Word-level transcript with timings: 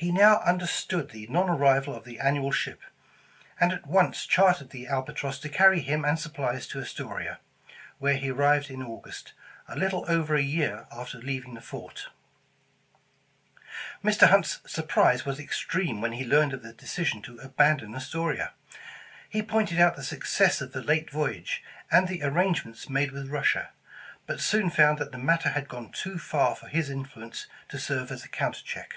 He 0.00 0.12
now 0.12 0.40
under 0.46 0.64
stood 0.64 1.10
the 1.10 1.26
non 1.26 1.48
arrival 1.48 1.92
of 1.92 2.04
the 2.04 2.20
annual 2.20 2.52
ship, 2.52 2.82
and 3.58 3.72
at 3.72 3.84
once 3.84 4.26
chartered 4.26 4.70
the 4.70 4.86
Albatross 4.86 5.40
to 5.40 5.48
carry 5.48 5.80
him 5.80 6.04
and 6.04 6.16
supplies 6.16 6.68
to 6.68 6.78
Astoria, 6.78 7.40
where 7.98 8.14
he 8.14 8.30
arrived 8.30 8.70
in 8.70 8.80
August, 8.80 9.32
a 9.66 9.74
little 9.76 10.04
over 10.06 10.36
a 10.36 10.40
year 10.40 10.86
after 10.92 11.18
leaving 11.18 11.54
the 11.54 11.60
fort. 11.60 12.10
Mr. 14.04 14.28
Hunt's 14.28 14.60
surprise 14.64 15.26
was 15.26 15.40
extreme 15.40 16.00
when 16.00 16.12
he 16.12 16.24
learned 16.24 16.52
of 16.52 16.62
the 16.62 16.72
decision 16.72 17.20
to 17.22 17.38
abandon 17.40 17.92
Astoria. 17.92 18.52
He 19.28 19.42
pointed 19.42 19.80
out 19.80 19.96
the 19.96 20.04
success 20.04 20.60
of 20.60 20.70
the 20.70 20.80
late 20.80 21.10
voyage, 21.10 21.60
and 21.90 22.06
the 22.06 22.22
arrangements 22.22 22.88
made 22.88 23.10
with 23.10 23.30
Russia, 23.30 23.70
but 24.28 24.40
soon 24.40 24.70
found 24.70 24.98
that 24.98 25.10
the 25.10 25.18
matter 25.18 25.48
had 25.48 25.66
gone 25.68 25.90
too 25.90 26.20
far 26.20 26.54
for 26.54 26.68
his 26.68 26.88
influence 26.88 27.48
to 27.70 27.80
serve 27.80 28.12
as 28.12 28.24
a 28.24 28.28
counter 28.28 28.62
check. 28.64 28.94